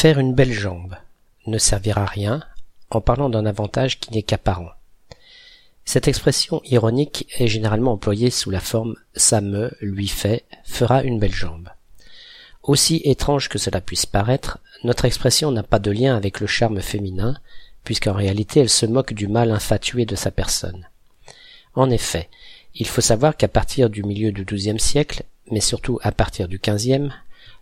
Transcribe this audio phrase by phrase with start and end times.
[0.00, 0.96] Faire une belle jambe
[1.46, 2.42] ne servira à rien
[2.88, 4.72] en parlant d'un avantage qui n'est qu'apparent.
[5.84, 11.18] Cette expression ironique est généralement employée sous la forme ça me, lui fait, fera une
[11.18, 11.68] belle jambe.
[12.62, 16.80] Aussi étrange que cela puisse paraître, notre expression n'a pas de lien avec le charme
[16.80, 17.36] féminin,
[17.84, 20.88] puisqu'en réalité elle se moque du mal infatué de sa personne.
[21.74, 22.30] En effet,
[22.74, 26.58] il faut savoir qu'à partir du milieu du XIIe siècle, mais surtout à partir du
[26.58, 27.10] XVe,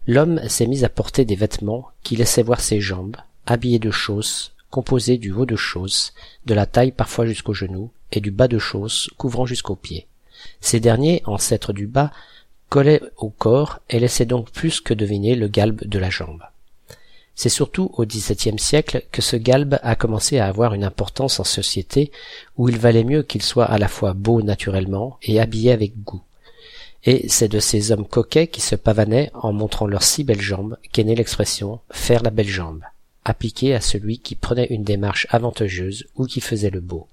[0.07, 3.16] l'homme s'est mis à porter des vêtements qui laissaient voir ses jambes,
[3.47, 6.12] habillés de chausses, composés du haut de chausse,
[6.47, 10.07] de la taille parfois jusqu'au genou, et du bas de chausse couvrant jusqu'aux pieds.
[10.61, 12.11] Ces derniers, ancêtres du bas,
[12.69, 16.43] collaient au corps et laissaient donc plus que deviner le galbe de la jambe.
[17.35, 21.45] C'est surtout au XVIIe siècle que ce galbe a commencé à avoir une importance en
[21.45, 22.10] société
[22.57, 26.23] où il valait mieux qu'il soit à la fois beau naturellement et habillé avec goût.
[27.05, 30.77] Et c'est de ces hommes coquets qui se pavanaient en montrant leurs si belles jambes
[30.93, 32.83] qu'est née l'expression faire la belle jambe,
[33.24, 37.07] appliquée à celui qui prenait une démarche avantageuse ou qui faisait le beau.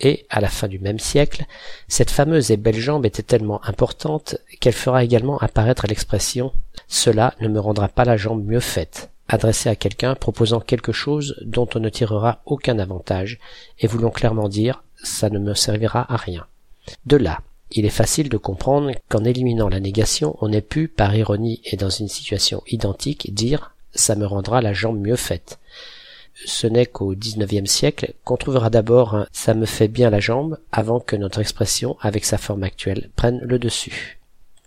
[0.00, 1.44] Et, à la fin du même siècle,
[1.88, 6.52] cette fameuse et belle jambe était tellement importante qu'elle fera également apparaître l'expression
[6.86, 11.36] Cela ne me rendra pas la jambe mieux faite, adressé à quelqu'un proposant quelque chose
[11.44, 13.38] dont on ne tirera aucun avantage,
[13.80, 16.46] et voulant clairement dire ça ne me servira à rien.
[17.06, 21.14] De là, il est facile de comprendre qu'en éliminant la négation, on ait pu, par
[21.14, 25.58] ironie et dans une situation identique, dire ça me rendra la jambe mieux faite.
[26.46, 30.58] Ce n'est qu'au XIXe siècle qu'on trouvera d'abord un ça me fait bien la jambe
[30.70, 34.17] avant que notre expression, avec sa forme actuelle, prenne le dessus.